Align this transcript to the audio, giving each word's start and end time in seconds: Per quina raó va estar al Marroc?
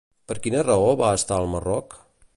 Per 0.29 0.37
quina 0.45 0.63
raó 0.67 0.87
va 1.03 1.13
estar 1.19 1.39
al 1.43 1.53
Marroc? 1.53 1.99